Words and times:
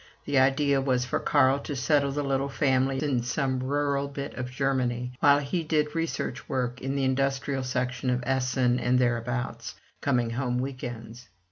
The 0.25 0.39
idea 0.39 0.81
was 0.81 1.05
for 1.05 1.19
Carl 1.19 1.59
to 1.59 1.75
settle 1.75 2.11
the 2.11 2.23
little 2.23 2.49
family 2.49 3.03
in 3.03 3.21
some 3.21 3.59
rural 3.59 4.07
bit 4.07 4.33
of 4.33 4.49
Germany, 4.49 5.11
while 5.19 5.37
he 5.37 5.63
did 5.63 5.93
research 5.93 6.49
work 6.49 6.81
in 6.81 6.95
the 6.95 7.03
industrial 7.03 7.61
section 7.61 8.09
of 8.09 8.23
Essen, 8.25 8.79
and 8.79 8.97
thereabouts, 8.97 9.75
coming 10.01 10.31
home 10.31 10.57
week 10.57 10.83
ends. 10.83 11.27